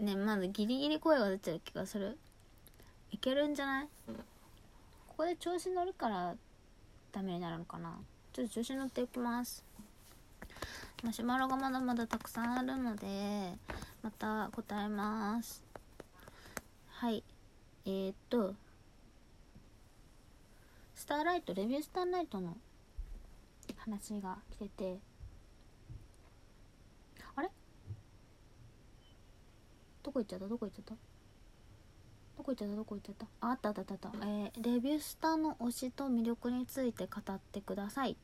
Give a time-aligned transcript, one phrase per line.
[0.00, 2.18] ねまだギリギリ声が出てる気がする。
[3.10, 3.88] いけるんじゃない？
[5.08, 6.34] ここで調子乗るから
[7.12, 7.98] ダメになるのかな。
[8.32, 9.64] ちょっと調子乗っていきます。
[11.02, 13.06] マシュマロがまだまだたくさんあるので
[14.02, 15.62] また答えます。
[16.88, 17.22] はい。
[17.84, 18.54] えー、っと。
[20.94, 22.56] スターライトレビュースターライトの
[23.78, 24.98] 話が来てて
[27.34, 27.48] あれ
[30.02, 30.48] どこ行っちゃった？
[30.48, 30.94] どこ行っちゃった？
[32.36, 32.76] どこ行っちゃった？
[32.76, 33.26] どこ行っちゃった？
[33.46, 34.08] ああったあったあった。
[34.08, 38.12] あったえー、レビュースターの推しと魅力について語ってください。
[38.12, 38.16] っ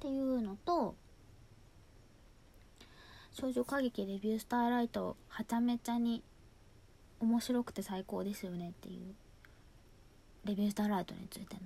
[0.00, 0.94] ていうのと
[3.32, 6.22] 少女歌劇レビュースターライトはちゃめちゃに
[7.20, 9.14] 面白くて最高ですよねっていう
[10.44, 11.60] レビュースターライトについての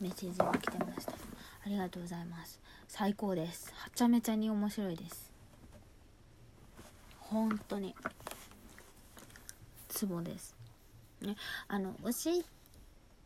[0.00, 1.12] メッセージが来てました。
[1.12, 1.16] あ
[1.68, 2.58] りがとうございます。
[2.88, 3.70] 最高です。
[3.76, 5.30] はちゃめちゃに面白いです。
[7.18, 7.94] 本当に。
[10.00, 10.56] ツボです。
[11.20, 11.36] ね。
[11.68, 12.44] あの推し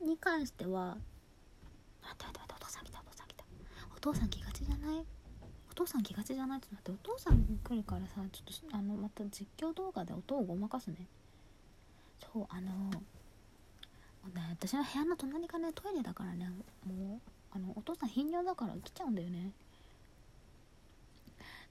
[0.04, 0.96] に関しては
[2.02, 3.44] 待って待って待ってお父さん来たお父さん来た。
[3.96, 5.04] お父さん来がちじゃない？
[5.70, 10.96] お父さん来がちじゃないってなってお父さん来るからさちょっとあのまた実況動画で音をごまかすね。
[12.32, 12.98] そうあのね
[14.50, 16.50] 私の部屋の隣がねトイレだからね
[16.84, 19.52] もうあのお父さん頻尿だから来ちゃうんだよね。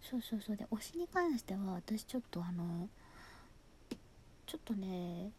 [0.01, 0.55] そうそうそう。
[0.55, 2.87] で推しに関しては私ちょっとあの
[4.53, 5.31] ちょっとね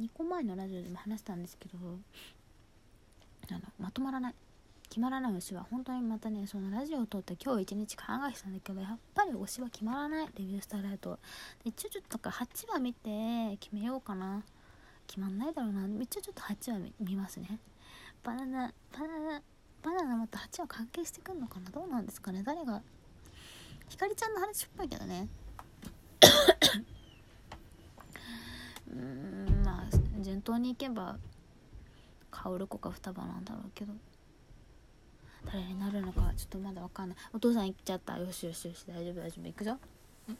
[0.00, 1.78] 2個前のラジオでも話したんですけど
[3.48, 4.34] あのまとまらない。
[4.90, 10.26] 決まらない推しは本当にまたねそのラジオを撮って今日一日考えてたんだけどやっぱり推しは決まらない。
[10.26, 11.20] レビュースターライト
[11.62, 14.42] で一応ちょっとか8話見て決めようかな。
[15.06, 15.86] 決まんないだろうな。
[15.86, 17.60] めっちゃちょっと8話見ますね。
[18.24, 19.42] バナナバナナ
[19.82, 21.70] バナナまた8話関係してくんのかな。
[21.70, 22.42] どうなんですかね。
[22.42, 22.82] 誰が
[23.88, 25.28] ひかりちゃんの話っぽいけどね。
[28.98, 31.18] うんまあ順当にいけば
[32.30, 33.92] 薫子か双葉なんだろうけど。
[35.46, 37.18] 誰になるのかちょっとまだわかんない。
[37.32, 38.18] お父さん行っちゃった。
[38.18, 39.78] よしよしよし大丈夫大丈夫行くぞ。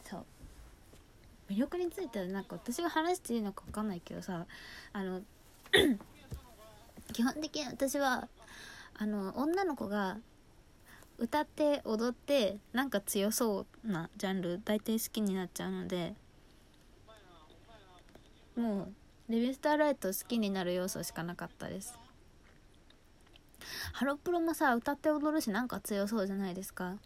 [0.05, 0.27] そう。
[1.49, 4.47] 魅力についてはなんか私が話していいのか分かんないけどさ
[4.93, 5.23] あの
[7.13, 8.29] 基本的に私は
[8.95, 10.19] あの女の子が
[11.17, 16.15] 歌って踊ってなんか強そうなジャンル大体好きになっちゃうので
[18.59, 18.89] も
[19.29, 21.97] うレビュースターライト好きになる要素しかなかったです。
[23.93, 26.97] ハロプロもさ歌って踊るしなんか強そうじゃないですか。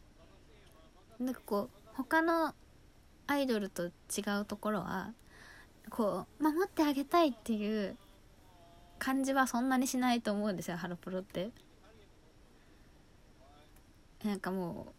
[1.20, 2.54] なんかこう他の
[3.26, 3.90] アイドルと違
[4.40, 5.12] うところは
[5.90, 7.96] こう守ってあげたいっていう
[8.98, 11.50] 感じはそんなにしないと思うんですよハロプロって。
[14.24, 14.92] なんかもう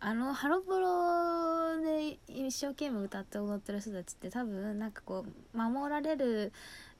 [0.00, 5.24] あのハロプロで一生懸命歌って踊ってる人たちって多分なんかこ
[5.54, 6.52] う守られる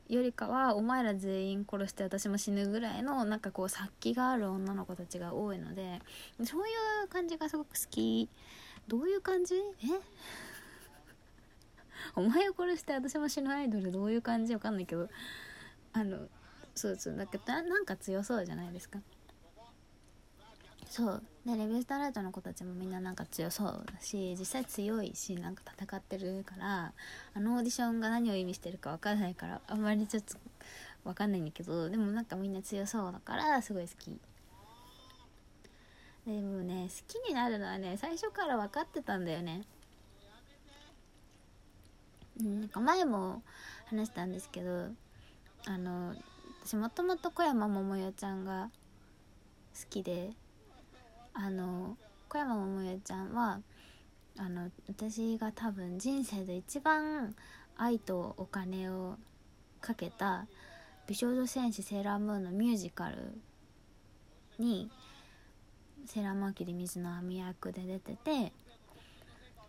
[0.09, 6.01] よりかはお前ら全員殺して私も死ぬぐらいのなんかこう殺気がある女の子たちが多いので
[6.45, 6.73] そうい
[7.05, 8.29] う感じがすごく好き。
[8.87, 9.55] どういう感じ？
[9.55, 9.57] え？
[12.15, 14.53] お前を殺して私も死ぬアイドルどういう感じ？
[14.53, 15.09] わかんないけど。
[15.95, 16.29] あの
[16.75, 17.17] そうそう。
[17.17, 18.99] だけどなんか強そうじゃないですか？
[20.95, 21.23] そう。
[21.45, 26.93] でレビュースターライトの子たちもみんななんか強そうだし実際強いしなんか戦ってるから
[27.35, 30.37] あのオーディションが何を意味してるか分かんないからあんまりちょっと
[31.03, 34.17] 分かんないんだけどでもなんかみんな強そうだからすごい好き。
[36.27, 39.63] でもね好きになるのはね最初から分かってたんだよね。
[42.41, 43.43] なんか前も
[43.87, 44.91] 話したんですけど
[45.67, 46.15] あの
[46.65, 48.71] 私もともと小山桃代ちゃんが
[49.75, 50.31] 好きで
[51.35, 51.97] あの
[52.29, 53.61] 小山桃代ちゃんは
[54.39, 57.35] あの私が多分人生で一番
[57.77, 59.17] 愛とお金を
[59.81, 60.47] かけた
[61.07, 63.39] 「美少女戦士セーラームーン」のミュージカル
[64.59, 64.91] に
[66.07, 68.53] セーラーマーキュリー水の網役で出てて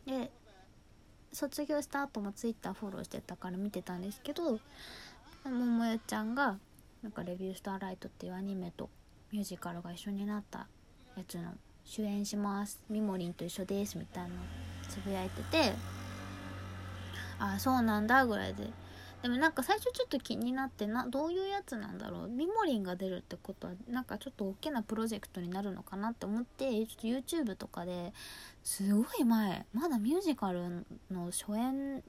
[0.06, 0.32] で
[1.32, 4.60] 卒業した後もツイッターフォローしてたから見てたんですけど
[5.44, 6.60] 桃代ちゃんが
[7.02, 8.90] なんかレビュースターライトっていうアニメと
[9.32, 10.68] ミュージカルが一緒になった
[11.16, 11.54] やつの。
[11.88, 12.82] 主演します。
[12.90, 14.30] みもりんと一緒ですみたいな
[14.90, 15.74] つぶやいてて
[17.38, 18.72] ああそうなんだぐらいで。
[19.22, 22.28] でもなんか最初ちょっと気になってなどういうやつなんだろう。
[22.28, 28.14] みもりんが出るってことはなんかちょっと大きなプロジェクトになるのかなって思ってちょっと YouTube とかで
[28.64, 32.04] すごい前まだミュージカルの初演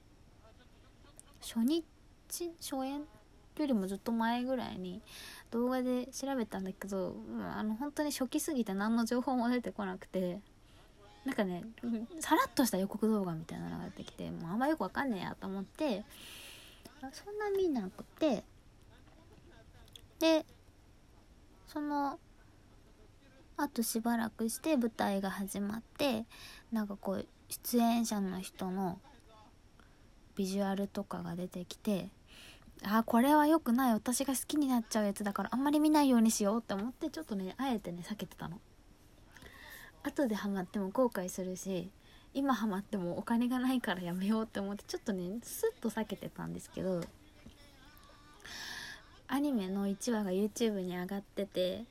[1.40, 1.84] 初日？
[2.60, 3.02] 初演？
[3.62, 5.00] よりもずっと前ぐらいに
[5.50, 7.16] 動画で調べたんだけど、
[7.54, 10.40] あの本当に初期すぎて何の情報も出てこなくて
[11.24, 11.64] なんかね
[12.20, 16.04] さらっとした予告動画みたいなのが出てきてもうあんまよくわかんねえやと思って
[17.12, 18.44] そんな見なくて
[20.20, 20.46] で
[21.66, 22.18] その
[23.56, 26.24] あとしばらくして舞台が始まって
[26.70, 28.98] なんかこう出演者の人の
[30.36, 32.08] ビジュアルとかが出てきて
[32.84, 33.92] あこれは良くない。
[33.92, 38.60] 私が好きになっちゃうやつだからあんまり見ないようにしようって思ってちょっとねあえてね避けてたの。
[40.02, 41.90] 後でハマっても後悔するし
[42.32, 47.00] 今ハマってもお金がないからやめようって思ってちょっとねスッと避けてたんですけど
[49.26, 51.84] アニメの1話が YouTube に上がってて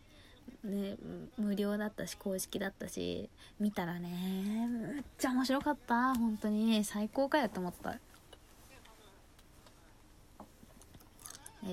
[0.63, 0.95] ね
[1.38, 3.29] 無料だったし公式だったし
[3.59, 6.15] 見たらねめっちゃ面白かった。
[6.15, 7.97] 本当に最高かよと思った。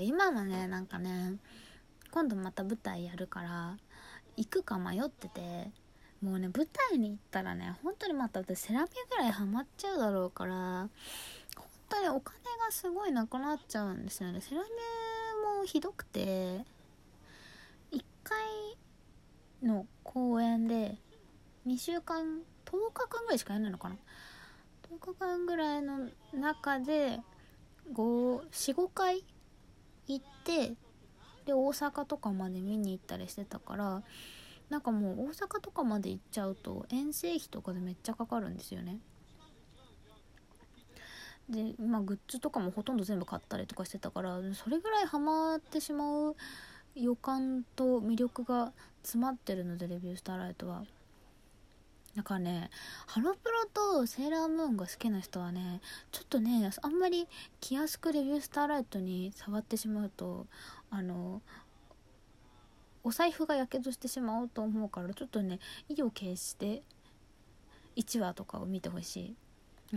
[0.01, 1.35] 今もねなんかね
[2.11, 3.77] 今度また舞台やるから
[4.37, 5.71] 行くか迷ってて
[6.23, 10.89] もうね舞台に行ったらね本当にまた私セラピーぐらいハマっちゃうだろうから
[11.57, 14.41] 本当にお金がすごいなくなっちゃうんですよね。
[14.41, 16.65] セラミュもひどくて
[17.93, 18.39] 1回
[19.63, 20.97] の公演で
[21.67, 23.97] 2週間10日間ぐらいしかやらないのかな
[24.91, 27.21] ？10日間ぐらいの中で
[27.93, 29.25] 45回
[30.07, 30.75] 行って
[31.45, 34.03] で大阪とかまで見に行ったりしてたから
[34.71, 39.01] なんかもう大阪とかまで行っちゃうと遠征費とかでめっちゃかかるんですよね。
[41.51, 46.37] でまあグッズとかもほとんど全部買ったりとかしてたからそれぐらいハマってしまう
[46.95, 48.73] 予感と魅力が
[49.03, 50.85] 詰まってるのでレビュースターライトは。
[52.17, 52.71] だかね
[53.07, 55.81] ハロプロとセーラームーンが好きな人はね
[56.11, 57.27] ちょっとねあんまり
[57.61, 60.47] 気安くレビュースターライトに触ってしまうと
[60.91, 61.41] あの
[63.05, 66.83] お財布がやけどしてしまうと思うからちょっとね意を決して
[67.97, 69.37] 1話とかを見てほしい。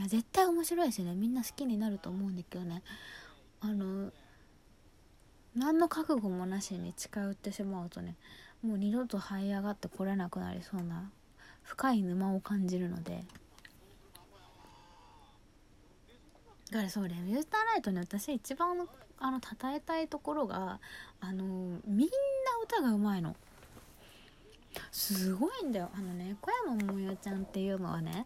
[0.08, 1.16] 絶対面白いですよね。
[1.16, 2.84] みんな好きになると思うんだけどね。
[3.62, 4.12] あの
[5.56, 8.16] 何の覚悟もなしに近寄ってしまうとね
[8.62, 11.10] もう二度と這い上がってこれなくなりそうな
[11.66, 13.24] 深い沼を感じるので。
[16.72, 18.88] だからそうレビュースターライトね私一番
[19.20, 20.80] あの称えたいところが
[21.22, 21.44] あの
[21.86, 22.08] みんな
[22.64, 23.36] 歌がうまいの。
[24.92, 25.90] すごいんだよ。
[25.94, 28.26] あのね小山桃代ちゃんっていうのはね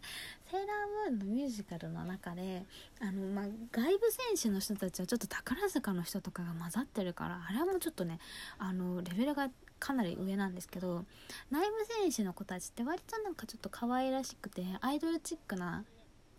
[0.52, 2.66] セーラームーンのミュージカルの中で
[3.00, 8.20] あの、まあ、外部選手の人たちはちょっと宝塚の人とかが混ざってるからあれはもうちょっとね
[8.58, 9.50] あのレベルが
[9.80, 11.06] かなり上なんですけど
[11.52, 15.84] 内部選手の子たちって割となんかちょっと可愛らしくてアイドルチックな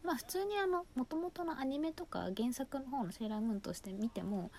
[0.03, 4.51] まあ普通にあの元々のアニメとか原作の方のセーラームーンとして見ても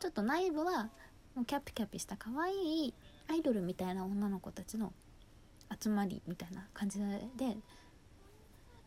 [0.00, 0.90] ちょっと内部は
[1.36, 2.52] もうキャピキャピした可愛
[2.86, 2.94] い
[3.28, 4.92] アイドルみたいな女の子たちの
[5.80, 7.56] 集まりみたいな感じで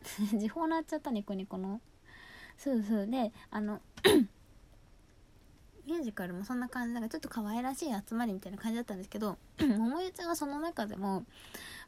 [0.36, 1.80] 時報なっちゃったニコニコの。
[2.56, 3.06] そうそう。
[3.06, 3.80] であの
[5.86, 11.24] ミュージカルもそんな感じだからちょっと可愛らしい集まりみたいな感じだったんですけど 桃代ちゃんはその中でも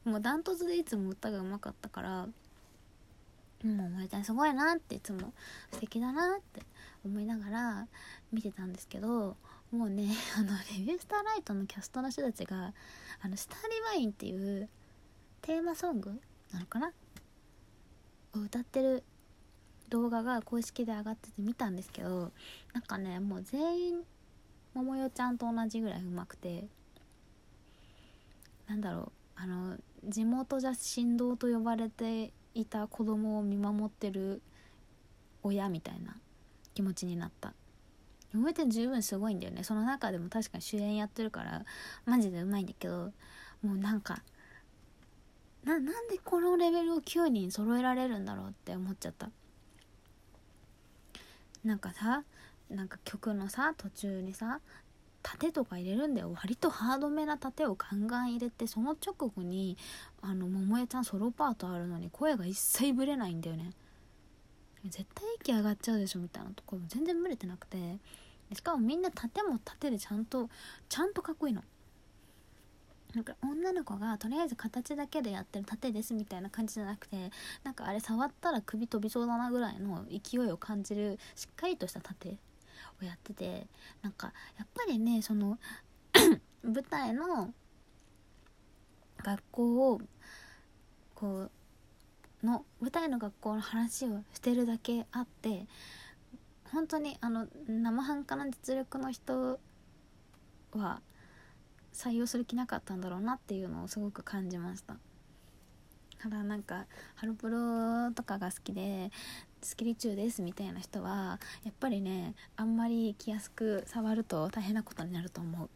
[0.05, 2.29] もうダントツでいつも歌がうまかったから
[3.63, 5.33] 桃代ちゃんすごいなっていつも
[5.73, 6.63] 素敵だなって
[7.05, 7.89] 思いながら
[8.33, 9.37] 見てたんですけど
[9.73, 12.75] もうね あのレビュースターライトのキャストの人たちが
[13.23, 14.69] あのスターリワインっていう
[15.41, 16.21] テーマソング
[16.53, 16.93] なのかな？
[18.35, 19.03] を歌ってる
[19.89, 22.33] 動画が公式で上がってて見たんですけど
[22.73, 24.05] なんかねもう全員
[24.75, 26.67] 桃代ちゃんと同じぐらいうまくて
[28.67, 34.43] なんだろうあの地元じゃ神童と呼ばれていた子供を見守ってる
[35.43, 36.17] 親みたいな
[36.75, 37.55] 気持ちになった。
[38.35, 39.63] 嫁って十分すごいんだよね。
[39.63, 41.65] その中でも確かに主演やってるから
[42.07, 43.13] マジでうまいんだけど
[43.63, 44.23] もうなんか
[45.65, 49.31] ななんでこのレベルを9人揃えられるんだろうって思っちゃった。
[51.65, 52.25] なんかさ
[52.71, 54.61] なんか曲のさ途中にさ
[55.23, 56.33] 盾とか入れるんだよ。
[56.35, 59.77] 割とハードめな盾をガンガン入れてその直後に
[60.21, 63.71] あの桃江ちゃんソロパートあるのに声が一切ぶれないんだよね。
[64.85, 67.99] 絶対息上がっちゃうでしょみたいなところ全然ブレてなくて
[68.55, 70.49] しかもみんな盾も盾でちゃんと
[70.89, 71.63] ちゃんとかっこいいの。
[73.15, 77.31] なんか女の子がとりあえず形だけでやってる盾ですみたいな感じじゃなくて
[77.63, 82.39] なんかあれ触ったら首飛びそうだなぐらいの勢いを感じるしっかりとした盾
[83.03, 83.67] をやってて
[84.01, 85.59] なんかやっぱりねその
[86.65, 87.53] 舞台の
[89.19, 90.01] 学校を
[91.15, 91.51] こう
[92.43, 95.67] の舞台の学校の話をしてるだけあって
[96.73, 99.61] 本当にあの生半可な実力の人
[100.73, 101.01] は
[101.93, 104.97] 採用する気なかったんだろうなっていうのをすごく感じました。
[106.23, 109.11] からなんかハロプロとかが好きで
[109.61, 115.69] スキリ中ですみたいな人はやっぱりねあんまり気安く触ると大変なことになると思う。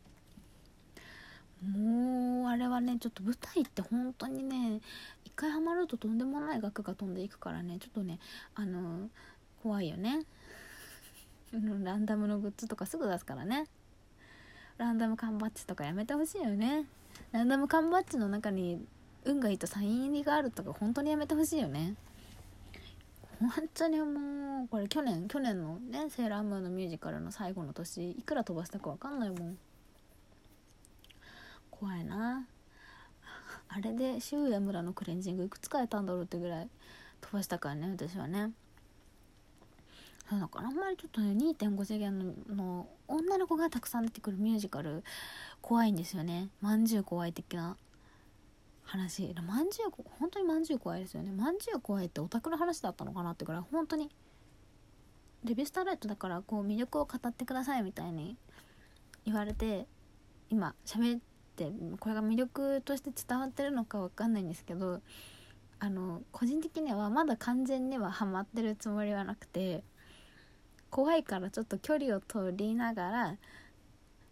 [1.67, 4.81] もうあれはねちょっと舞台って本当にね
[5.37, 7.79] 回ハマるととんでもない額が飛んでいくからね。
[7.79, 8.19] ちょっとね
[8.55, 9.09] あの
[9.63, 10.25] 怖いよね。
[11.85, 13.67] ランダムのグッズとかすぐ出すからね。
[14.79, 16.87] ランダム缶バッジとかやめてほしいよね。
[17.33, 18.85] ランダム缶バッジの中に
[19.25, 21.95] 運がいいとサイン入りがあるとか本当にやめてほしいよね。
[23.41, 29.59] 本当にもうこれ去年去年のねセーラームーンのミュージカルの最後の年いくら飛ばしたか分かんないもん。
[31.71, 32.47] 怖いな。
[33.77, 36.69] あれで周や村のクレンジングいくつ買えたんだろうってぐらい
[37.21, 38.53] 飛ばしたからね私はね。
[40.31, 45.05] だからあんまりちょっとね2.5次元の女の子がたくさん出てくるミュージカル
[45.61, 46.49] 怖いんですよね。
[46.63, 47.77] まんじゅう怖い的な
[48.83, 49.35] 話。
[49.47, 51.31] まんじゅう本当にまんじゅう怖いですよね。
[51.31, 54.11] まんじゅう怖いってオタクの話だったのかなってぐらい本当に
[55.45, 58.39] デビュースターライトだからこう魅力を語ってくださいみたいに
[59.27, 59.87] 言われて
[60.49, 61.21] 今喋っ
[61.57, 65.01] てこれが魅力として伝わってるのか分かんないんですけど
[65.79, 69.83] あの個人的にはまだ完全にはハマってるつもりはなくて
[70.91, 73.37] 怖いからちょっと距離を取りながら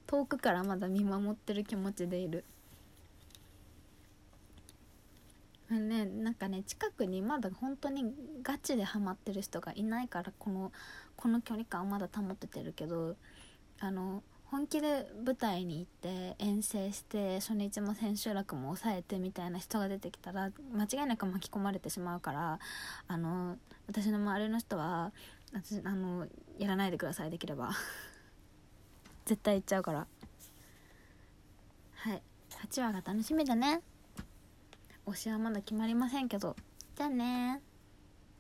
[0.07, 2.45] 遠くからまだ見守ってる気持ちでいる。
[5.71, 10.71] ね、なんかね近くにまだ本当にガチでハマってる人がいないからこの
[11.17, 13.17] この距離感をまだ保っててるけど
[13.81, 14.23] あの
[14.55, 22.61] 本気で舞台に行って遠征して初日も千秋楽も抑えてみたいな人が出てきたら間違いなく巻き込まれてしまうから
[23.09, 23.57] あの
[23.89, 25.11] 私の周りの人は
[25.83, 27.73] あのやらないでくださいできれば。
[29.27, 30.07] 絶対行っちゃうから。
[31.95, 32.23] はい。
[32.69, 33.83] 8話が楽しみだね。
[35.05, 36.55] 推しはまだ決まりませんけど。
[36.95, 37.61] じゃあね